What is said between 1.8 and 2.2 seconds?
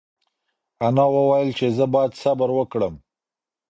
باید